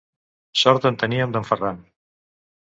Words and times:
Sort 0.61 0.87
en 0.91 0.97
teníem 1.03 1.35
d'en 1.37 1.47
Ferran. 1.51 1.79